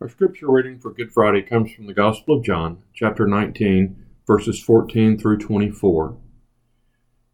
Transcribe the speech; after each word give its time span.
Our 0.00 0.08
scripture 0.08 0.50
reading 0.50 0.78
for 0.78 0.94
Good 0.94 1.12
Friday 1.12 1.42
comes 1.42 1.72
from 1.72 1.86
the 1.86 1.92
Gospel 1.92 2.38
of 2.38 2.42
John, 2.42 2.78
chapter 2.94 3.26
19, 3.26 4.02
verses 4.26 4.58
14 4.58 5.18
through 5.18 5.36
24. 5.36 6.16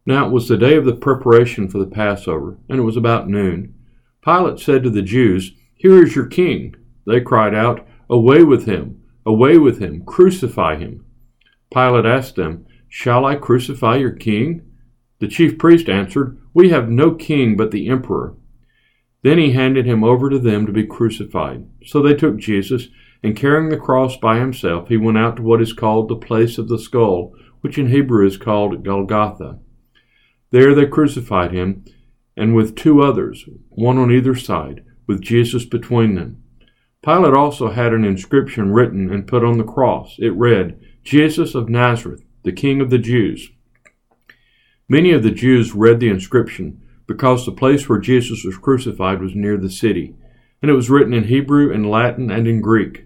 Now 0.05 0.27
it 0.27 0.33
was 0.33 0.49
the 0.49 0.57
day 0.57 0.75
of 0.75 0.83
the 0.83 0.93
preparation 0.93 1.69
for 1.69 1.77
the 1.77 1.87
Passover, 1.87 2.57
and 2.67 2.77
it 2.77 2.81
was 2.81 2.97
about 2.97 3.29
noon. 3.29 3.73
Pilate 4.21 4.59
said 4.59 4.83
to 4.83 4.89
the 4.89 5.01
Jews, 5.01 5.53
Here 5.75 6.03
is 6.03 6.13
your 6.13 6.25
king. 6.25 6.75
They 7.05 7.21
cried 7.21 7.55
out, 7.55 7.87
Away 8.09 8.43
with 8.43 8.65
him! 8.65 9.01
Away 9.25 9.57
with 9.57 9.79
him! 9.79 10.03
Crucify 10.03 10.75
him! 10.75 11.05
Pilate 11.73 12.05
asked 12.05 12.35
them, 12.35 12.65
Shall 12.89 13.23
I 13.23 13.35
crucify 13.35 13.95
your 13.95 14.11
king? 14.11 14.73
The 15.19 15.29
chief 15.29 15.57
priest 15.57 15.87
answered, 15.87 16.37
We 16.53 16.71
have 16.71 16.89
no 16.89 17.15
king 17.15 17.55
but 17.55 17.71
the 17.71 17.87
emperor. 17.87 18.35
Then 19.23 19.37
he 19.37 19.51
handed 19.51 19.85
him 19.85 20.03
over 20.03 20.29
to 20.29 20.39
them 20.39 20.65
to 20.65 20.71
be 20.71 20.85
crucified. 20.85 21.67
So 21.85 22.01
they 22.01 22.13
took 22.13 22.37
Jesus, 22.37 22.87
and 23.23 23.35
carrying 23.35 23.69
the 23.69 23.77
cross 23.77 24.15
by 24.15 24.39
himself, 24.39 24.89
he 24.89 24.97
went 24.97 25.17
out 25.17 25.37
to 25.37 25.41
what 25.41 25.61
is 25.61 25.73
called 25.73 26.07
the 26.07 26.15
place 26.15 26.57
of 26.57 26.67
the 26.67 26.79
skull, 26.79 27.33
which 27.61 27.77
in 27.77 27.89
Hebrew 27.89 28.25
is 28.25 28.37
called 28.37 28.83
Golgotha. 28.83 29.59
There 30.51 30.75
they 30.75 30.85
crucified 30.85 31.51
him, 31.51 31.83
and 32.35 32.55
with 32.55 32.75
two 32.75 33.01
others, 33.01 33.45
one 33.69 33.97
on 33.97 34.11
either 34.11 34.35
side, 34.35 34.85
with 35.07 35.21
Jesus 35.21 35.65
between 35.65 36.15
them. 36.15 36.43
Pilate 37.03 37.33
also 37.33 37.71
had 37.71 37.93
an 37.93 38.05
inscription 38.05 38.71
written 38.71 39.11
and 39.11 39.27
put 39.27 39.43
on 39.43 39.57
the 39.57 39.63
cross. 39.63 40.15
It 40.19 40.33
read, 40.33 40.79
Jesus 41.03 41.55
of 41.55 41.69
Nazareth, 41.69 42.23
the 42.43 42.51
King 42.51 42.81
of 42.81 42.89
the 42.89 42.97
Jews. 42.97 43.49
Many 44.89 45.11
of 45.11 45.23
the 45.23 45.31
Jews 45.31 45.73
read 45.73 45.99
the 45.99 46.09
inscription 46.09 46.81
because 47.07 47.45
the 47.45 47.51
place 47.51 47.87
where 47.87 47.99
Jesus 47.99 48.43
was 48.43 48.57
crucified 48.57 49.21
was 49.21 49.33
near 49.33 49.57
the 49.57 49.69
city, 49.69 50.15
and 50.61 50.69
it 50.69 50.75
was 50.75 50.89
written 50.89 51.13
in 51.13 51.25
Hebrew 51.25 51.73
and 51.73 51.89
Latin 51.89 52.29
and 52.29 52.47
in 52.47 52.61
Greek. 52.61 53.05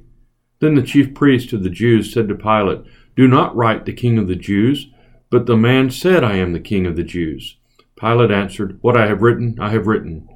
Then 0.60 0.76
the 0.76 0.84
chief 0.84 1.14
priest 1.14 1.54
of 1.54 1.64
the 1.64 1.70
Jews 1.70 2.12
said 2.12 2.28
to 2.28 2.36
Pilate, 2.36 2.82
Do 3.16 3.28
not 3.28 3.56
write 3.56 3.86
the 3.86 3.94
King 3.94 4.18
of 4.18 4.28
the 4.28 4.36
Jews, 4.36 4.88
but 5.30 5.46
the 5.46 5.58
man 5.58 5.92
said, 5.92 6.24
I 6.24 6.36
am 6.36 6.54
the 6.54 6.60
King 6.60 6.86
of 6.86 6.96
the 6.96 7.04
Jews. 7.04 7.58
Pilate 8.00 8.32
answered, 8.32 8.80
What 8.82 8.98
I 8.98 9.08
have 9.08 9.22
written, 9.22 9.58
I 9.60 9.70
have 9.70 9.88
written. 9.88 10.28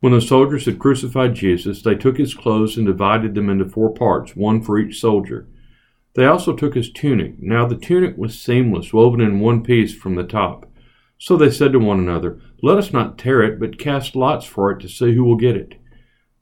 When 0.00 0.12
the 0.12 0.20
soldiers 0.20 0.66
had 0.66 0.78
crucified 0.78 1.34
Jesus, 1.34 1.82
they 1.82 1.94
took 1.94 2.18
his 2.18 2.34
clothes 2.34 2.76
and 2.76 2.86
divided 2.86 3.34
them 3.34 3.48
into 3.48 3.64
four 3.64 3.92
parts, 3.92 4.36
one 4.36 4.60
for 4.60 4.78
each 4.78 5.00
soldier. 5.00 5.48
They 6.14 6.26
also 6.26 6.54
took 6.54 6.74
his 6.74 6.90
tunic. 6.90 7.42
Now 7.42 7.66
the 7.66 7.76
tunic 7.76 8.16
was 8.16 8.38
seamless, 8.38 8.92
woven 8.92 9.20
in 9.20 9.40
one 9.40 9.62
piece 9.62 9.94
from 9.94 10.14
the 10.14 10.24
top. 10.24 10.70
So 11.18 11.36
they 11.36 11.50
said 11.50 11.72
to 11.72 11.78
one 11.78 11.98
another, 11.98 12.40
Let 12.62 12.78
us 12.78 12.92
not 12.92 13.18
tear 13.18 13.42
it, 13.42 13.58
but 13.58 13.78
cast 13.78 14.14
lots 14.14 14.44
for 14.44 14.70
it 14.70 14.80
to 14.80 14.88
see 14.88 15.14
who 15.14 15.24
will 15.24 15.36
get 15.36 15.56
it. 15.56 15.74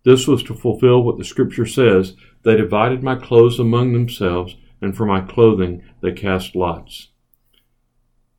This 0.05 0.27
was 0.27 0.43
to 0.45 0.55
fulfill 0.55 1.03
what 1.03 1.19
the 1.19 1.25
Scripture 1.25 1.67
says 1.67 2.17
They 2.45 2.57
divided 2.57 3.03
my 3.03 3.15
clothes 3.15 3.59
among 3.59 3.93
themselves, 3.93 4.57
and 4.81 4.97
for 4.97 5.07
my 5.07 5.21
clothing 5.21 5.83
they 6.03 6.13
cast 6.13 6.55
lots. 6.55 7.09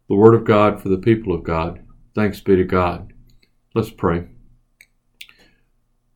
The 0.07 0.15
Word 0.15 0.35
of 0.35 0.45
God 0.45 0.81
for 0.81 0.89
the 0.89 0.97
people 0.97 1.33
of 1.33 1.43
God. 1.43 1.83
Thanks 2.13 2.39
be 2.39 2.55
to 2.55 2.63
God. 2.63 3.13
Let's 3.73 3.89
pray. 3.89 4.27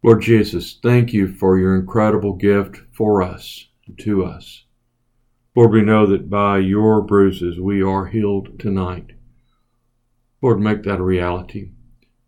Lord 0.03 0.22
Jesus, 0.22 0.80
thank 0.81 1.12
you 1.12 1.28
for 1.28 1.58
your 1.58 1.75
incredible 1.75 2.34
gift 2.34 2.78
for 2.92 3.22
us, 3.22 3.67
and 3.88 3.97
to 4.00 4.23
us. 4.23 4.64
Lord, 5.56 5.72
we 5.72 5.81
know 5.81 6.06
that 6.06 6.30
by 6.30 6.59
your 6.59 7.02
bruises 7.02 7.59
we 7.59 7.81
are 7.81 8.06
healed 8.06 8.59
tonight. 8.59 9.12
Lord, 10.41 10.59
make 10.59 10.83
that 10.83 10.99
a 10.99 11.03
reality. 11.03 11.71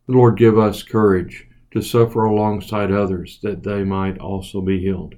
Lord, 0.07 0.37
give 0.37 0.57
us 0.57 0.83
courage 0.83 1.47
to 1.71 1.81
suffer 1.81 2.25
alongside 2.25 2.91
others 2.91 3.39
that 3.43 3.63
they 3.63 3.83
might 3.83 4.17
also 4.19 4.61
be 4.61 4.79
healed. 4.79 5.15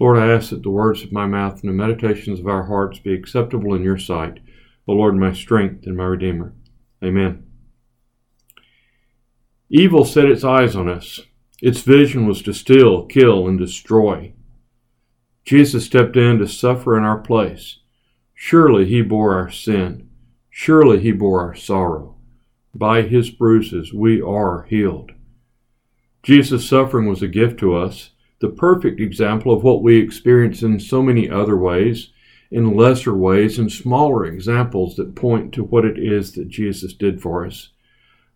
Lord, 0.00 0.18
I 0.18 0.32
ask 0.32 0.50
that 0.50 0.62
the 0.62 0.70
words 0.70 1.02
of 1.02 1.12
my 1.12 1.26
mouth 1.26 1.60
and 1.62 1.68
the 1.68 1.74
meditations 1.74 2.40
of 2.40 2.48
our 2.48 2.64
hearts 2.64 2.98
be 2.98 3.14
acceptable 3.14 3.74
in 3.74 3.82
your 3.82 3.98
sight, 3.98 4.40
O 4.88 4.92
Lord, 4.92 5.16
my 5.16 5.32
strength 5.32 5.86
and 5.86 5.96
my 5.96 6.04
Redeemer. 6.04 6.54
Amen. 7.02 7.46
Evil 9.70 10.04
set 10.04 10.24
its 10.24 10.44
eyes 10.44 10.74
on 10.74 10.88
us. 10.88 11.20
Its 11.60 11.82
vision 11.82 12.26
was 12.26 12.42
to 12.42 12.52
steal, 12.52 13.06
kill, 13.06 13.46
and 13.46 13.58
destroy. 13.58 14.32
Jesus 15.44 15.84
stepped 15.84 16.16
in 16.16 16.38
to 16.38 16.48
suffer 16.48 16.96
in 16.96 17.04
our 17.04 17.18
place. 17.18 17.78
Surely 18.34 18.86
he 18.86 19.02
bore 19.02 19.34
our 19.34 19.50
sin. 19.50 20.08
Surely 20.50 21.00
he 21.00 21.12
bore 21.12 21.40
our 21.40 21.54
sorrow. 21.54 22.13
By 22.74 23.02
his 23.02 23.30
bruises 23.30 23.92
we 23.94 24.20
are 24.20 24.64
healed. 24.68 25.12
Jesus' 26.22 26.68
suffering 26.68 27.06
was 27.08 27.22
a 27.22 27.28
gift 27.28 27.60
to 27.60 27.76
us, 27.76 28.10
the 28.40 28.48
perfect 28.48 28.98
example 28.98 29.52
of 29.52 29.62
what 29.62 29.82
we 29.82 29.96
experience 29.98 30.62
in 30.62 30.80
so 30.80 31.02
many 31.02 31.30
other 31.30 31.56
ways, 31.56 32.10
in 32.50 32.76
lesser 32.76 33.14
ways, 33.14 33.58
and 33.58 33.70
smaller 33.70 34.24
examples 34.24 34.96
that 34.96 35.14
point 35.14 35.52
to 35.54 35.64
what 35.64 35.84
it 35.84 35.98
is 35.98 36.32
that 36.32 36.48
Jesus 36.48 36.94
did 36.94 37.22
for 37.22 37.46
us. 37.46 37.70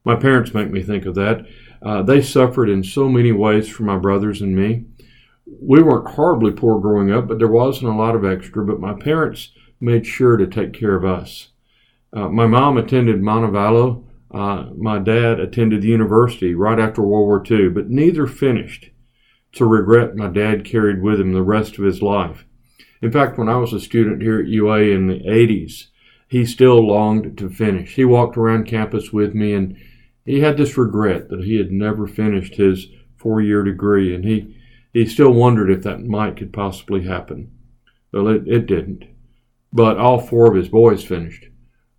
My 0.04 0.14
parents 0.14 0.54
make 0.54 0.70
me 0.70 0.82
think 0.82 1.04
of 1.04 1.14
that. 1.16 1.46
Uh, 1.82 2.02
they 2.02 2.22
suffered 2.22 2.68
in 2.68 2.84
so 2.84 3.08
many 3.08 3.32
ways 3.32 3.68
for 3.68 3.82
my 3.82 3.96
brothers 3.96 4.40
and 4.40 4.54
me. 4.54 4.84
We 5.46 5.82
weren't 5.82 6.10
horribly 6.10 6.52
poor 6.52 6.80
growing 6.80 7.10
up, 7.10 7.28
but 7.28 7.38
there 7.38 7.48
wasn't 7.48 7.92
a 7.92 7.96
lot 7.96 8.14
of 8.14 8.24
extra. 8.24 8.64
But 8.64 8.80
my 8.80 8.94
parents 8.94 9.50
made 9.80 10.06
sure 10.06 10.36
to 10.36 10.46
take 10.46 10.72
care 10.72 10.94
of 10.94 11.04
us. 11.04 11.48
Uh, 12.12 12.28
my 12.28 12.46
mom 12.46 12.76
attended 12.76 13.20
Montevallo 13.20 14.04
uh, 14.30 14.66
my 14.76 14.98
dad 14.98 15.40
attended 15.40 15.82
the 15.82 15.88
university 15.88 16.54
right 16.54 16.78
after 16.78 17.02
World 17.02 17.26
War 17.26 17.42
II, 17.50 17.70
but 17.70 17.88
neither 17.88 18.26
finished. 18.26 18.90
A 19.60 19.64
regret 19.64 20.14
my 20.14 20.28
dad 20.28 20.64
carried 20.64 21.02
with 21.02 21.18
him 21.18 21.32
the 21.32 21.42
rest 21.42 21.78
of 21.78 21.84
his 21.84 22.00
life. 22.00 22.44
In 23.02 23.10
fact, 23.10 23.38
when 23.38 23.48
I 23.48 23.56
was 23.56 23.72
a 23.72 23.80
student 23.80 24.22
here 24.22 24.38
at 24.38 24.46
UA 24.46 24.78
in 24.82 25.08
the 25.08 25.18
80s, 25.18 25.86
he 26.28 26.46
still 26.46 26.86
longed 26.86 27.36
to 27.38 27.50
finish. 27.50 27.96
He 27.96 28.04
walked 28.04 28.36
around 28.36 28.68
campus 28.68 29.12
with 29.12 29.34
me 29.34 29.54
and 29.54 29.76
he 30.24 30.40
had 30.40 30.58
this 30.58 30.76
regret 30.76 31.28
that 31.30 31.42
he 31.42 31.56
had 31.56 31.72
never 31.72 32.06
finished 32.06 32.54
his 32.54 32.86
four 33.16 33.40
year 33.40 33.64
degree, 33.64 34.14
and 34.14 34.24
he, 34.24 34.54
he 34.92 35.06
still 35.06 35.32
wondered 35.32 35.70
if 35.70 35.82
that 35.82 36.04
might 36.04 36.36
could 36.36 36.52
possibly 36.52 37.04
happen. 37.04 37.50
Well, 38.12 38.28
it, 38.28 38.46
it 38.46 38.66
didn't. 38.66 39.06
But 39.72 39.96
all 39.96 40.20
four 40.20 40.46
of 40.46 40.54
his 40.54 40.68
boys 40.68 41.02
finished 41.02 41.48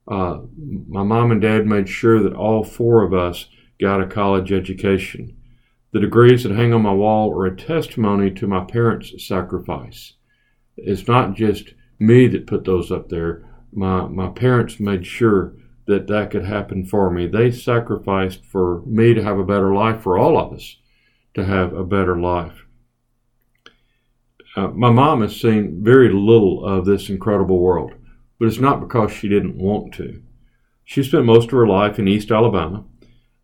uh, 0.09 0.40
my 0.88 1.03
mom 1.03 1.31
and 1.31 1.42
dad 1.42 1.68
made 1.68 1.88
sure 1.88 2.22
that 2.24 2.34
all 2.34 2.64
four 2.64 3.03
of 3.03 3.14
us 3.14 3.47
got 3.80 4.02
a 4.02 4.08
college 4.08 4.52
education. 4.52 5.38
The 5.92 6.00
degrees 6.00 6.44
that 6.44 6.52
hang 6.52 6.74
on 6.74 6.81
my 6.81 6.94
wall 6.94 7.31
are 7.31 7.46
a 7.46 7.56
testimony 7.56 8.31
to 8.31 8.47
my 8.47 8.64
parents' 8.64 9.25
sacrifice. 9.25 10.14
It's 10.78 11.08
not 11.08 11.36
just 11.36 11.74
me 12.00 12.28
that 12.28 12.47
put 12.47 12.64
those 12.64 12.92
up 12.92 13.09
there. 13.09 13.46
My, 13.72 14.08
my 14.08 14.30
parents 14.30 14.80
made 14.80 15.06
sure 15.06 15.53
that 15.86 16.08
that 16.08 16.31
could 16.31 16.46
happen 16.46 16.86
for 16.86 17.12
me. 17.12 17.28
They 17.28 17.52
sacrificed 17.52 18.46
for 18.46 18.81
me 18.86 19.14
to 19.14 19.24
have 19.24 19.38
a 19.38 19.44
better 19.44 19.74
life, 19.74 20.02
for 20.02 20.18
all 20.18 20.38
of 20.38 20.53
us 20.53 20.78
to 21.36 21.46
have 21.46 21.74
a 21.74 21.84
better 21.84 22.20
life. 22.20 22.66
Uh, 24.56 24.68
my 24.70 24.90
mom 24.90 25.22
has 25.22 25.40
seen 25.40 25.84
very 25.84 26.12
little 26.12 26.66
of 26.66 26.86
this 26.86 27.09
incredible 27.09 27.59
world 27.59 27.94
but 28.39 28.47
it's 28.47 28.59
not 28.59 28.79
because 28.79 29.11
she 29.11 29.27
didn't 29.27 29.57
want 29.57 29.94
to. 29.95 30.22
She 30.85 31.03
spent 31.03 31.25
most 31.25 31.45
of 31.45 31.51
her 31.51 31.67
life 31.67 32.00
in 32.00 32.07
East 32.07 32.31
Alabama. 32.31 32.83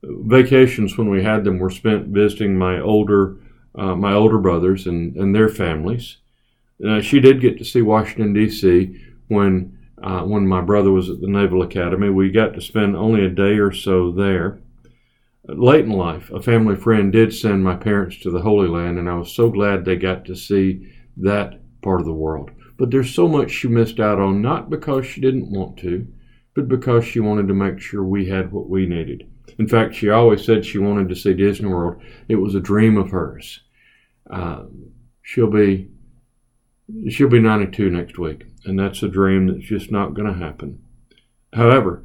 Vacations, 0.01 0.97
when 0.97 1.09
we 1.09 1.23
had 1.23 1.43
them, 1.43 1.59
were 1.59 1.69
spent 1.69 2.07
visiting 2.07 2.57
my 2.57 2.79
older 2.79 3.37
uh, 3.77 3.95
my 3.95 4.13
older 4.13 4.37
brothers 4.37 4.87
and, 4.87 5.15
and 5.17 5.35
their 5.35 5.49
families. 5.49 6.17
Uh, 6.85 7.01
she 7.01 7.19
did 7.19 7.41
get 7.41 7.57
to 7.57 7.65
see 7.65 7.81
Washington 7.81 8.33
D.C. 8.33 9.01
when 9.27 9.77
uh, 10.01 10.21
when 10.21 10.47
my 10.47 10.61
brother 10.61 10.91
was 10.91 11.09
at 11.09 11.21
the 11.21 11.27
Naval 11.27 11.61
Academy. 11.61 12.09
We 12.09 12.29
got 12.31 12.53
to 12.53 12.61
spend 12.61 12.95
only 12.95 13.25
a 13.25 13.29
day 13.29 13.57
or 13.57 13.71
so 13.71 14.11
there. 14.11 14.59
Late 15.47 15.85
in 15.85 15.91
life, 15.91 16.31
a 16.31 16.41
family 16.41 16.75
friend 16.75 17.11
did 17.11 17.33
send 17.33 17.63
my 17.63 17.75
parents 17.75 18.17
to 18.19 18.31
the 18.31 18.41
Holy 18.41 18.67
Land, 18.67 18.97
and 18.97 19.09
I 19.09 19.15
was 19.15 19.31
so 19.31 19.49
glad 19.49 19.85
they 19.85 19.95
got 19.95 20.25
to 20.25 20.35
see 20.35 20.91
that 21.17 21.61
part 21.85 22.01
of 22.01 22.07
the 22.07 22.13
world. 22.13 22.49
But 22.77 22.89
there's 22.91 23.13
so 23.13 23.27
much 23.27 23.51
she 23.51 23.67
missed 23.67 23.99
out 23.99 24.19
on, 24.19 24.41
not 24.41 24.71
because 24.71 25.05
she 25.05 25.21
didn't 25.21 25.51
want 25.51 25.77
to, 25.77 26.07
but 26.55 26.67
because 26.67 27.05
she 27.05 27.19
wanted 27.19 27.47
to 27.47 27.53
make 27.53 27.79
sure 27.79 28.03
we 28.03 28.27
had 28.27 28.51
what 28.51 28.67
we 28.67 28.87
needed. 28.87 29.29
In 29.59 29.67
fact, 29.67 29.93
she 29.93 30.09
always 30.09 30.43
said 30.43 30.65
she 30.65 30.79
wanted 30.79 31.07
to 31.09 31.15
see 31.15 31.35
Disney 31.35 31.69
World. 31.69 32.01
It 32.27 32.37
was 32.37 32.55
a 32.55 32.59
dream 32.59 32.97
of 32.97 33.11
hers. 33.11 33.61
Uh, 34.29 34.63
she'll 35.21 35.51
be 35.51 35.91
she'll 37.09 37.29
be 37.29 37.39
92 37.39 37.91
next 37.91 38.17
week, 38.17 38.45
and 38.65 38.77
that's 38.79 39.03
a 39.03 39.07
dream 39.07 39.47
that's 39.47 39.65
just 39.65 39.91
not 39.91 40.15
going 40.15 40.27
to 40.27 40.45
happen. 40.45 40.81
However, 41.53 42.03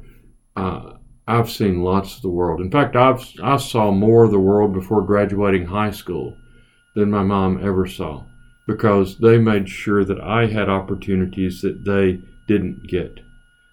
uh, 0.55 0.93
I've 1.27 1.49
seen 1.49 1.81
lots 1.83 2.15
of 2.15 2.21
the 2.21 2.29
world. 2.29 2.61
In 2.61 2.69
fact, 2.69 2.95
I've 2.95 3.27
I 3.41 3.57
saw 3.57 3.91
more 3.91 4.25
of 4.25 4.31
the 4.31 4.39
world 4.39 4.73
before 4.73 5.01
graduating 5.01 5.65
high 5.65 5.91
school 5.91 6.37
than 6.95 7.09
my 7.09 7.23
mom 7.23 7.59
ever 7.65 7.87
saw 7.87 8.25
because 8.67 9.17
they 9.17 9.37
made 9.37 9.69
sure 9.69 10.05
that 10.05 10.21
I 10.21 10.47
had 10.47 10.69
opportunities 10.69 11.61
that 11.61 11.85
they 11.85 12.21
didn't 12.47 12.87
get. 12.87 13.21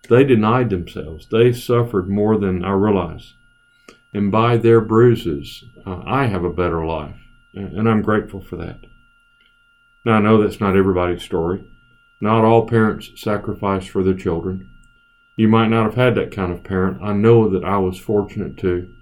They 0.08 0.24
denied 0.24 0.70
themselves. 0.70 1.26
They 1.30 1.52
suffered 1.52 2.08
more 2.08 2.38
than 2.38 2.64
I 2.64 2.72
realize. 2.72 3.34
And 4.14 4.32
by 4.32 4.56
their 4.56 4.80
bruises, 4.80 5.64
uh, 5.86 6.02
I 6.06 6.26
have 6.26 6.44
a 6.44 6.52
better 6.52 6.84
life. 6.84 7.16
And 7.54 7.88
I'm 7.88 8.02
grateful 8.02 8.40
for 8.40 8.56
that. 8.56 8.80
Now, 10.04 10.14
I 10.14 10.20
know 10.20 10.40
that's 10.40 10.60
not 10.60 10.76
everybody's 10.76 11.22
story. 11.22 11.64
Not 12.20 12.44
all 12.44 12.66
parents 12.66 13.10
sacrifice 13.16 13.86
for 13.86 14.02
their 14.02 14.14
children. 14.14 14.70
You 15.36 15.48
might 15.48 15.68
not 15.68 15.84
have 15.84 15.94
had 15.94 16.14
that 16.16 16.32
kind 16.32 16.52
of 16.52 16.64
parent. 16.64 17.02
I 17.02 17.12
know 17.12 17.48
that 17.50 17.64
I 17.64 17.78
was 17.78 17.98
fortunate 17.98 18.56
to. 18.58 18.92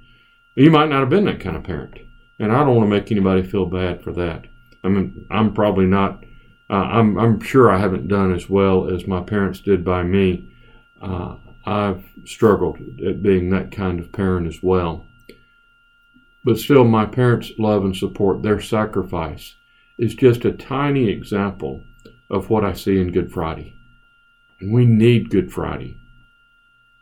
You 0.54 0.70
might 0.70 0.88
not 0.88 1.00
have 1.00 1.10
been 1.10 1.24
that 1.26 1.40
kind 1.40 1.56
of 1.56 1.64
parent. 1.64 1.98
And 2.38 2.52
I 2.52 2.58
don't 2.58 2.76
want 2.76 2.90
to 2.90 2.96
make 2.96 3.10
anybody 3.10 3.42
feel 3.42 3.66
bad 3.66 4.02
for 4.02 4.12
that. 4.12 4.46
I 4.86 4.88
mean, 4.88 5.26
I'm 5.30 5.52
probably 5.52 5.86
not, 5.86 6.24
uh, 6.70 6.74
I'm, 6.74 7.18
I'm 7.18 7.40
sure 7.40 7.70
I 7.70 7.78
haven't 7.78 8.08
done 8.08 8.32
as 8.32 8.48
well 8.48 8.88
as 8.88 9.06
my 9.08 9.20
parents 9.20 9.60
did 9.60 9.84
by 9.84 10.04
me. 10.04 10.48
Uh, 11.02 11.36
I've 11.66 12.04
struggled 12.24 12.78
at 13.06 13.22
being 13.22 13.50
that 13.50 13.72
kind 13.72 13.98
of 13.98 14.12
parent 14.12 14.46
as 14.46 14.62
well. 14.62 15.04
But 16.44 16.58
still, 16.58 16.84
my 16.84 17.04
parents' 17.04 17.50
love 17.58 17.84
and 17.84 17.96
support, 17.96 18.42
their 18.42 18.60
sacrifice, 18.60 19.56
is 19.98 20.14
just 20.14 20.44
a 20.44 20.52
tiny 20.52 21.08
example 21.10 21.82
of 22.30 22.48
what 22.48 22.64
I 22.64 22.72
see 22.72 23.00
in 23.00 23.10
Good 23.10 23.32
Friday. 23.32 23.74
And 24.60 24.72
we 24.72 24.86
need 24.86 25.30
Good 25.30 25.52
Friday. 25.52 25.96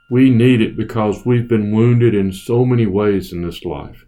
We 0.09 0.31
need 0.31 0.63
it 0.63 0.77
because 0.77 1.27
we've 1.27 1.49
been 1.49 1.73
wounded 1.73 2.15
in 2.15 2.33
so 2.33 2.65
many 2.65 2.87
ways 2.87 3.33
in 3.33 3.43
this 3.43 3.65
life. 3.65 4.07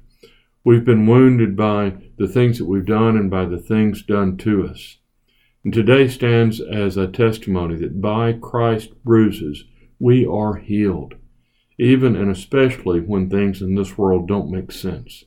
We've 0.66 0.84
been 0.84 1.06
wounded 1.06 1.56
by 1.56 1.92
the 2.18 2.26
things 2.26 2.58
that 2.58 2.64
we've 2.64 2.84
done 2.84 3.16
and 3.16 3.30
by 3.30 3.44
the 3.44 3.56
things 3.56 4.02
done 4.02 4.36
to 4.38 4.66
us. 4.66 4.96
And 5.62 5.72
today 5.72 6.08
stands 6.08 6.60
as 6.60 6.96
a 6.96 7.06
testimony 7.06 7.76
that 7.76 8.00
by 8.00 8.32
Christ's 8.32 8.92
bruises 9.04 9.62
we 10.00 10.26
are 10.26 10.56
healed, 10.56 11.14
even 11.78 12.16
and 12.16 12.32
especially 12.32 12.98
when 12.98 13.30
things 13.30 13.62
in 13.62 13.76
this 13.76 13.96
world 13.96 14.26
don't 14.26 14.50
make 14.50 14.72
sense. 14.72 15.22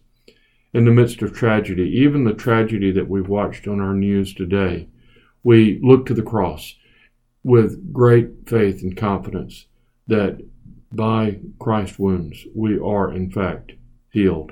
In 0.74 0.83
the 0.83 0.91
midst 0.91 1.21
of 1.21 1.31
tragedy, 1.31 1.89
even 1.89 2.25
the 2.25 2.33
tragedy 2.33 2.92
that 2.92 3.07
we've 3.07 3.30
watched 3.30 3.65
on 3.65 3.80
our 3.80 3.94
news 3.94 4.33
today, 4.33 4.89
we 5.42 5.80
look 5.81 6.06
to 6.07 6.13
the 6.13 6.21
cross 6.21 6.75
with 7.45 7.94
great 7.94 8.27
faith 8.45 8.81
and 8.81 8.97
confidence 8.97 9.68
that 10.06 10.42
by 10.92 11.39
Christ's 11.59 11.97
wounds 11.97 12.45
we 12.53 12.77
are 12.77 13.09
in 13.13 13.31
fact 13.31 13.71
healed. 14.12 14.51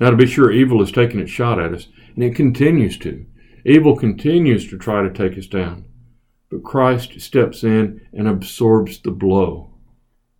Now, 0.00 0.08
to 0.10 0.16
be 0.16 0.26
sure, 0.26 0.50
evil 0.50 0.80
has 0.80 0.90
taken 0.90 1.20
its 1.20 1.30
shot 1.30 1.60
at 1.60 1.74
us, 1.74 1.88
and 2.14 2.24
it 2.24 2.34
continues 2.34 2.96
to. 2.98 3.26
Evil 3.66 3.94
continues 3.94 4.68
to 4.70 4.78
try 4.78 5.02
to 5.02 5.12
take 5.12 5.36
us 5.36 5.46
down, 5.46 5.84
but 6.50 6.64
Christ 6.64 7.20
steps 7.20 7.62
in 7.62 8.00
and 8.14 8.26
absorbs 8.26 8.98
the 9.00 9.10
blow. 9.10 9.74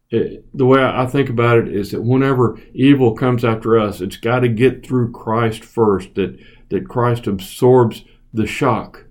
It, 0.09 0.47
the 0.57 0.65
way 0.65 0.83
I 0.83 1.05
think 1.07 1.29
about 1.29 1.59
it 1.59 1.69
is 1.69 1.91
that 1.91 2.03
whenever 2.03 2.59
evil 2.73 3.15
comes 3.15 3.45
after 3.45 3.79
us, 3.79 4.01
it's 4.01 4.17
got 4.17 4.41
to 4.41 4.49
get 4.49 4.85
through 4.85 5.13
Christ 5.13 5.63
first, 5.63 6.15
that, 6.15 6.39
that 6.71 6.89
Christ 6.89 7.27
absorbs 7.27 8.05
the 8.33 8.47
shock 8.47 9.05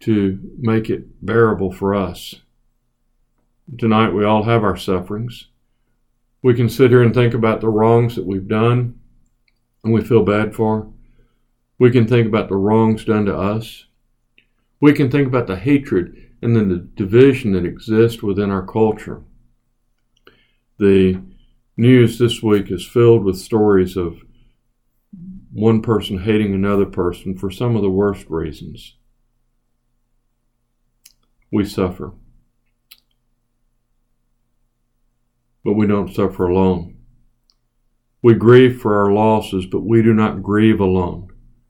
to 0.00 0.38
make 0.58 0.90
it 0.90 1.24
bearable 1.24 1.72
for 1.72 1.94
us. 1.94 2.34
Tonight, 3.78 4.10
we 4.10 4.24
all 4.24 4.42
have 4.42 4.62
our 4.62 4.76
sufferings. 4.76 5.48
We 6.42 6.52
can 6.52 6.68
sit 6.68 6.90
here 6.90 7.02
and 7.02 7.14
think 7.14 7.32
about 7.32 7.62
the 7.62 7.70
wrongs 7.70 8.14
that 8.14 8.26
we've 8.26 8.46
done 8.46 9.00
and 9.86 9.94
we 9.94 10.02
feel 10.02 10.24
bad 10.24 10.54
for. 10.54 10.92
We 11.78 11.90
can 11.90 12.06
think 12.06 12.26
about 12.26 12.48
the 12.48 12.56
wrongs 12.56 13.04
done 13.04 13.24
to 13.26 13.36
us. 13.36 13.86
We 14.80 14.92
can 14.92 15.10
think 15.10 15.28
about 15.28 15.46
the 15.46 15.56
hatred 15.56 16.32
and 16.42 16.56
then 16.56 16.68
the 16.68 16.88
division 16.96 17.52
that 17.52 17.64
exists 17.64 18.22
within 18.22 18.50
our 18.50 18.66
culture. 18.66 19.22
The 20.78 21.22
news 21.76 22.18
this 22.18 22.42
week 22.42 22.70
is 22.70 22.86
filled 22.86 23.24
with 23.24 23.38
stories 23.38 23.96
of 23.96 24.18
one 25.52 25.80
person 25.80 26.18
hating 26.18 26.52
another 26.52 26.86
person 26.86 27.38
for 27.38 27.50
some 27.50 27.76
of 27.76 27.82
the 27.82 27.88
worst 27.88 28.26
reasons. 28.28 28.96
We 31.50 31.64
suffer. 31.64 32.12
but 35.66 35.72
we 35.72 35.84
don't 35.84 36.14
suffer 36.14 36.46
alone. 36.46 36.95
We 38.26 38.34
grieve 38.34 38.80
for 38.80 39.00
our 39.00 39.12
losses, 39.12 39.66
but 39.66 39.84
we 39.84 40.02
do 40.02 40.12
not 40.12 40.42
grieve 40.42 40.80
alone. 40.80 41.28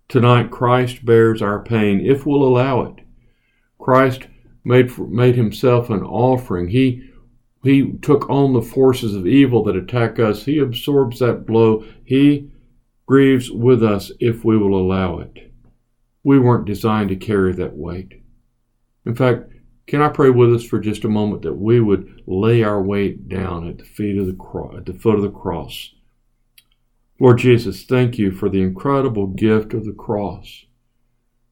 Tonight, 0.09 0.51
Christ 0.51 1.05
bears 1.05 1.43
our 1.43 1.63
pain 1.63 2.01
if 2.01 2.25
we'll 2.25 2.43
allow 2.43 2.81
it. 2.81 2.95
Christ 3.79 4.23
made, 4.65 4.97
made 4.99 5.35
himself 5.35 5.91
an 5.91 6.03
offering. 6.03 6.69
He, 6.69 7.11
he 7.63 7.93
took 8.01 8.31
on 8.31 8.55
the 8.55 8.63
forces 8.63 9.15
of 9.15 9.27
evil 9.27 9.65
that 9.65 9.77
attack 9.77 10.19
us. 10.19 10.47
He 10.47 10.59
absorbs 10.59 11.19
that 11.19 11.45
blow. 11.45 11.85
He 12.07 12.51
grieves 13.05 13.51
with 13.51 13.85
us 13.85 14.11
if 14.19 14.43
we 14.43 14.57
will 14.57 14.81
allow 14.81 15.19
it. 15.19 15.53
We 16.25 16.39
weren't 16.39 16.65
designed 16.65 17.11
to 17.11 17.17
carry 17.17 17.53
that 17.53 17.77
weight. 17.77 18.23
In 19.05 19.15
fact, 19.15 19.53
can 19.87 20.01
I 20.01 20.09
pray 20.09 20.31
with 20.31 20.55
us 20.55 20.65
for 20.65 20.79
just 20.79 21.05
a 21.05 21.11
moment 21.11 21.43
that 21.43 21.53
we 21.53 21.83
would 21.83 22.23
lay 22.27 22.63
our 22.63 22.83
weight 22.83 23.29
down 23.29 23.69
at 23.69 23.77
the 23.77 23.85
feet 23.85 24.17
of 24.17 24.27
the 24.27 24.33
cross, 24.33 24.77
at 24.79 24.87
the 24.87 24.95
foot 24.95 25.17
of 25.17 25.23
the 25.23 25.29
cross? 25.29 25.93
Lord 27.19 27.39
Jesus, 27.39 27.85
thank 27.85 28.19
you 28.19 28.31
for 28.31 28.51
the 28.51 28.61
incredible 28.61 29.27
gift 29.27 29.73
of 29.73 29.87
the 29.87 29.93
cross. 29.93 30.67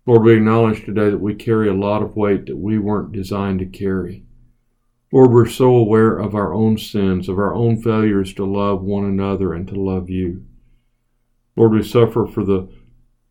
Lord, 0.04 0.22
we 0.22 0.34
acknowledge 0.34 0.84
today 0.84 1.08
that 1.08 1.20
we 1.20 1.34
carry 1.34 1.68
a 1.68 1.74
lot 1.74 2.02
of 2.02 2.16
weight 2.16 2.44
that 2.46 2.58
we 2.58 2.78
weren't 2.78 3.12
designed 3.12 3.60
to 3.60 3.66
carry. 3.66 4.24
Lord, 5.10 5.30
we're 5.30 5.48
so 5.48 5.74
aware 5.74 6.18
of 6.18 6.34
our 6.34 6.52
own 6.52 6.76
sins, 6.76 7.30
of 7.30 7.38
our 7.38 7.54
own 7.54 7.80
failures 7.80 8.34
to 8.34 8.44
love 8.44 8.82
one 8.82 9.06
another 9.06 9.54
and 9.54 9.66
to 9.68 9.74
love 9.74 10.10
you. 10.10 10.44
Lord, 11.56 11.72
we 11.72 11.82
suffer 11.82 12.26
for 12.26 12.44
the 12.44 12.68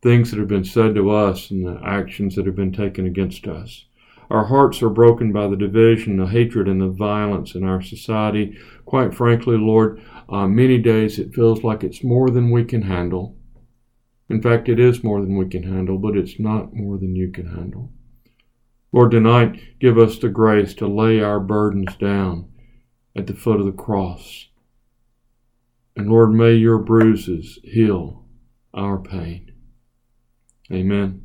things 0.02 0.32
that 0.32 0.40
have 0.40 0.48
been 0.48 0.66
said 0.66 0.96
to 0.96 1.12
us 1.12 1.52
and 1.52 1.64
the 1.64 1.80
actions 1.86 2.36
that 2.36 2.48
have 2.48 2.56
been 2.56 2.74
taken 2.74 3.06
against 3.06 3.46
us. 3.46 3.86
Our 4.30 4.46
hearts 4.46 4.82
are 4.82 4.90
broken 4.90 5.32
by 5.32 5.48
the 5.48 5.56
division, 5.56 6.18
the 6.18 6.28
hatred, 6.28 6.68
and 6.68 6.82
the 6.82 6.90
violence 6.90 7.56
in 7.56 7.64
our 7.64 7.82
society. 7.82 8.58
Quite 8.86 9.14
frankly, 9.14 9.58
Lord, 9.58 10.02
uh, 10.30 10.48
many 10.48 10.78
days 10.78 11.20
it 11.20 11.36
feels 11.36 11.64
like 11.64 11.84
it's 11.84 12.04
more 12.04 12.30
than 12.30 12.52
we 12.52 12.64
can 12.64 12.84
handle. 12.84 13.38
In 14.30 14.42
fact, 14.42 14.70
it 14.70 14.80
is 14.80 15.04
more 15.04 15.22
than 15.22 15.38
we 15.38 15.48
can 15.48 15.64
handle, 15.64 15.98
but 15.98 16.18
it's 16.18 16.40
not 16.40 16.74
more 16.74 16.98
than 16.98 17.16
you 17.16 17.32
can 17.32 17.48
handle. 17.48 17.92
Lord, 18.92 19.12
tonight, 19.12 19.80
give 19.80 19.98
us 19.98 20.18
the 20.18 20.30
grace 20.30 20.74
to 20.76 20.88
lay 20.88 21.20
our 21.20 21.40
burdens 21.40 21.96
down 21.98 22.50
at 23.16 23.28
the 23.28 23.34
foot 23.34 23.60
of 23.60 23.66
the 23.66 23.72
cross. 23.72 24.48
And 25.96 26.10
Lord, 26.10 26.32
may 26.32 26.54
your 26.54 26.80
bruises 26.80 27.60
heal 27.64 28.26
our 28.74 28.98
pain. 28.98 29.52
Amen. 30.72 31.23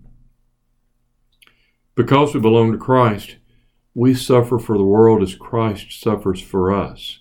Because 1.98 2.32
we 2.32 2.38
belong 2.38 2.70
to 2.70 2.78
Christ, 2.78 3.38
we 3.93 4.14
suffer 4.14 4.60
for 4.60 4.78
the 4.78 4.84
world 4.84 5.20
as 5.20 5.34
Christ 5.34 6.00
suffers 6.00 6.40
for 6.40 6.72
us. 6.72 7.19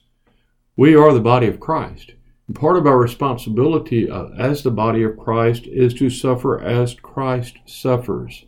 We 0.75 0.95
are 0.95 1.11
the 1.13 1.19
body 1.19 1.47
of 1.47 1.59
Christ. 1.59 2.11
And 2.45 2.55
part 2.55 2.77
of 2.77 2.85
our 2.85 2.99
responsibility 2.99 4.07
uh, 4.07 4.27
as 4.37 4.61
the 4.61 4.69
body 4.69 5.01
of 5.01 5.17
Christ 5.17 5.65
is 5.65 5.95
to 5.95 6.11
suffer 6.11 6.61
as 6.61 6.93
Christ 6.93 7.57
suffers. 7.65 8.45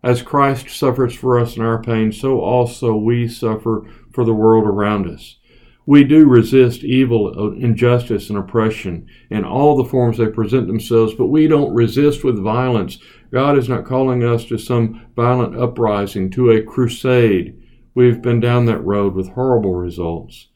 As 0.00 0.22
Christ 0.22 0.70
suffers 0.70 1.12
for 1.12 1.40
us 1.40 1.56
in 1.56 1.64
our 1.64 1.82
pain, 1.82 2.12
so 2.12 2.38
also 2.38 2.94
we 2.94 3.26
suffer 3.26 3.84
for 4.12 4.24
the 4.24 4.32
world 4.32 4.66
around 4.66 5.08
us. 5.10 5.38
We 5.86 6.04
do 6.04 6.26
resist 6.26 6.82
evil, 6.82 7.34
uh, 7.38 7.50
injustice, 7.52 8.30
and 8.30 8.38
oppression 8.38 9.06
in 9.30 9.44
all 9.44 9.76
the 9.76 9.88
forms 9.88 10.16
they 10.16 10.28
present 10.28 10.66
themselves, 10.66 11.14
but 11.14 11.26
we 11.26 11.46
don't 11.46 11.74
resist 11.74 12.24
with 12.24 12.42
violence 12.42 12.98
God 13.34 13.58
is 13.58 13.68
not 13.68 13.84
calling 13.84 14.22
us 14.22 14.44
to 14.44 14.58
some 14.58 15.06
violent 15.16 15.56
uprising, 15.60 16.30
to 16.30 16.52
a 16.52 16.62
crusade. 16.62 17.60
We've 17.92 18.22
been 18.22 18.38
down 18.38 18.66
that 18.66 18.84
road 18.84 19.14
with 19.14 19.30
horrible 19.30 19.74
results. 19.74 20.46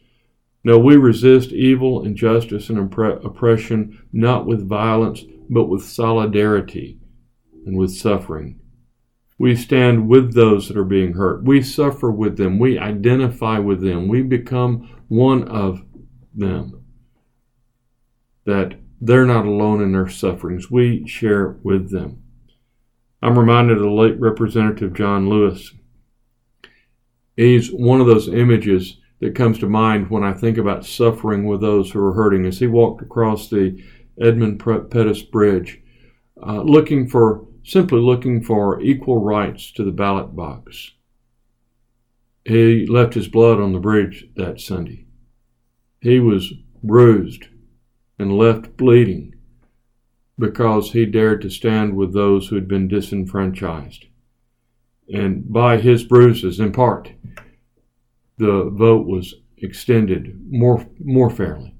No, 0.62 0.78
we 0.78 0.96
resist 0.96 1.50
evil, 1.50 2.04
injustice, 2.04 2.68
and 2.68 2.78
oppression 2.78 4.06
not 4.12 4.46
with 4.46 4.68
violence, 4.68 5.24
but 5.50 5.64
with 5.64 5.82
solidarity 5.82 7.00
and 7.66 7.76
with 7.76 7.90
suffering. 7.90 8.60
We 9.40 9.56
stand 9.56 10.06
with 10.06 10.34
those 10.34 10.68
that 10.68 10.76
are 10.76 10.84
being 10.84 11.14
hurt. 11.14 11.42
We 11.42 11.62
suffer 11.62 12.12
with 12.12 12.36
them. 12.36 12.60
We 12.60 12.78
identify 12.78 13.58
with 13.58 13.80
them. 13.80 14.06
We 14.06 14.22
become 14.22 14.88
one 15.08 15.48
of 15.48 15.82
them. 16.34 16.84
That 18.44 18.78
they're 19.00 19.26
not 19.26 19.46
alone 19.46 19.82
in 19.82 19.92
their 19.92 20.08
sufferings. 20.08 20.70
We 20.70 21.06
share 21.06 21.56
with 21.62 21.90
them. 21.90 22.22
I'm 23.20 23.38
reminded 23.38 23.78
of 23.78 23.82
the 23.82 23.90
late 23.90 24.18
Representative 24.18 24.94
John 24.94 25.28
Lewis. 25.28 25.72
He's 27.36 27.70
one 27.72 28.00
of 28.00 28.06
those 28.06 28.28
images 28.28 28.98
that 29.20 29.34
comes 29.34 29.58
to 29.58 29.68
mind 29.68 30.10
when 30.10 30.24
I 30.24 30.32
think 30.32 30.58
about 30.58 30.86
suffering 30.86 31.44
with 31.44 31.60
those 31.60 31.90
who 31.90 32.04
are 32.04 32.12
hurting 32.12 32.46
as 32.46 32.58
he 32.58 32.66
walked 32.66 33.02
across 33.02 33.48
the 33.48 33.82
Edmund 34.20 34.60
Pettus 34.60 35.22
Bridge, 35.22 35.80
uh, 36.44 36.62
looking 36.62 37.08
for 37.08 37.46
simply 37.64 38.00
looking 38.00 38.42
for 38.42 38.80
equal 38.80 39.22
rights 39.22 39.72
to 39.72 39.84
the 39.84 39.90
ballot 39.90 40.34
box. 40.34 40.92
He 42.48 42.86
left 42.86 43.12
his 43.12 43.28
blood 43.28 43.60
on 43.60 43.74
the 43.74 43.78
bridge 43.78 44.26
that 44.36 44.58
Sunday. 44.58 45.04
He 46.00 46.18
was 46.18 46.54
bruised 46.82 47.48
and 48.18 48.38
left 48.38 48.74
bleeding 48.78 49.34
because 50.38 50.92
he 50.92 51.04
dared 51.04 51.42
to 51.42 51.50
stand 51.50 51.94
with 51.94 52.14
those 52.14 52.48
who 52.48 52.54
had 52.54 52.66
been 52.66 52.88
disenfranchised. 52.88 54.06
And 55.12 55.52
by 55.52 55.76
his 55.76 56.04
bruises, 56.04 56.58
in 56.58 56.72
part, 56.72 57.12
the 58.38 58.70
vote 58.70 59.06
was 59.06 59.34
extended 59.58 60.40
more, 60.50 60.86
more 60.98 61.28
fairly 61.28 61.74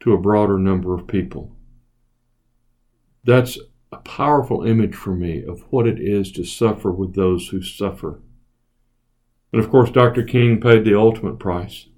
to 0.00 0.14
a 0.14 0.20
broader 0.20 0.58
number 0.58 0.94
of 0.94 1.06
people. 1.06 1.54
That's 3.22 3.56
a 3.92 3.98
powerful 3.98 4.64
image 4.64 4.96
for 4.96 5.14
me 5.14 5.44
of 5.44 5.60
what 5.70 5.86
it 5.86 6.00
is 6.00 6.32
to 6.32 6.44
suffer 6.44 6.90
with 6.90 7.14
those 7.14 7.46
who 7.46 7.62
suffer. 7.62 8.20
And 9.52 9.62
of 9.62 9.70
course, 9.70 9.90
Dr. 9.90 10.22
King 10.22 10.60
paid 10.60 10.84
the 10.84 10.98
ultimate 10.98 11.38
price 11.38 11.88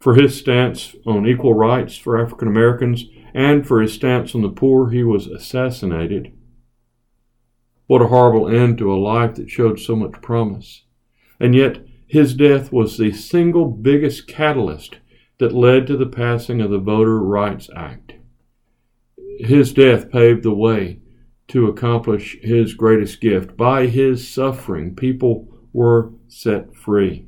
for 0.00 0.14
his 0.14 0.36
stance 0.36 0.94
on 1.06 1.26
equal 1.26 1.54
rights 1.54 1.96
for 1.96 2.20
African 2.20 2.48
Americans 2.48 3.06
and 3.32 3.66
for 3.66 3.80
his 3.80 3.94
stance 3.94 4.34
on 4.34 4.42
the 4.42 4.48
poor. 4.48 4.90
He 4.90 5.02
was 5.02 5.26
assassinated. 5.26 6.32
What 7.86 8.02
a 8.02 8.08
horrible 8.08 8.48
end 8.48 8.78
to 8.78 8.92
a 8.92 8.96
life 8.96 9.34
that 9.36 9.50
showed 9.50 9.78
so 9.78 9.94
much 9.96 10.20
promise. 10.20 10.82
And 11.40 11.54
yet, 11.54 11.86
his 12.06 12.34
death 12.34 12.72
was 12.72 12.96
the 12.96 13.12
single 13.12 13.66
biggest 13.66 14.26
catalyst 14.26 14.98
that 15.38 15.52
led 15.52 15.86
to 15.86 15.96
the 15.96 16.06
passing 16.06 16.60
of 16.60 16.70
the 16.70 16.78
Voter 16.78 17.18
Rights 17.18 17.68
Act. 17.74 18.14
His 19.38 19.72
death 19.72 20.10
paved 20.10 20.42
the 20.42 20.54
way 20.54 21.00
to 21.48 21.66
accomplish 21.66 22.38
his 22.40 22.74
greatest 22.74 23.20
gift. 23.20 23.56
By 23.56 23.86
his 23.86 24.26
suffering, 24.26 24.94
people 24.94 25.53
were 25.74 26.12
set 26.28 26.74
free. 26.74 27.26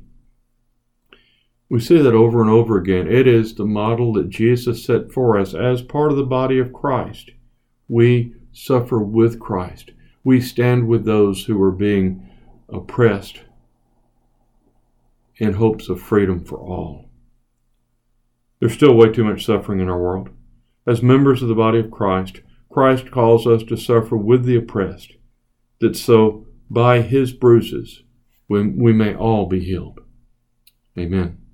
We 1.69 1.81
see 1.81 2.01
that 2.01 2.15
over 2.15 2.41
and 2.41 2.49
over 2.49 2.77
again. 2.77 3.07
It 3.07 3.27
is 3.27 3.53
the 3.53 3.65
model 3.65 4.13
that 4.13 4.29
Jesus 4.29 4.85
set 4.85 5.11
for 5.11 5.37
us 5.37 5.53
as 5.53 5.81
part 5.81 6.11
of 6.11 6.17
the 6.17 6.23
body 6.23 6.57
of 6.57 6.71
Christ. 6.71 7.31
We 7.89 8.33
suffer 8.53 8.99
with 8.99 9.39
Christ. 9.39 9.91
We 10.23 10.39
stand 10.39 10.87
with 10.87 11.03
those 11.03 11.43
who 11.45 11.61
are 11.61 11.71
being 11.71 12.27
oppressed 12.69 13.41
in 15.35 15.53
hopes 15.53 15.89
of 15.89 16.01
freedom 16.01 16.43
for 16.43 16.57
all. 16.57 17.09
There's 18.59 18.73
still 18.73 18.95
way 18.95 19.11
too 19.11 19.25
much 19.25 19.45
suffering 19.45 19.81
in 19.81 19.89
our 19.89 20.01
world. 20.01 20.29
As 20.87 21.03
members 21.03 21.43
of 21.43 21.49
the 21.49 21.55
body 21.55 21.79
of 21.79 21.91
Christ, 21.91 22.41
Christ 22.71 23.11
calls 23.11 23.45
us 23.45 23.63
to 23.63 23.75
suffer 23.75 24.15
with 24.15 24.45
the 24.45 24.55
oppressed, 24.55 25.13
that 25.79 25.97
so 25.97 26.47
by 26.69 27.01
his 27.01 27.33
bruises 27.33 28.03
we, 28.49 28.67
we 28.67 28.93
may 28.93 29.15
all 29.15 29.47
be 29.47 29.59
healed. 29.59 29.99
Amen. 30.97 31.46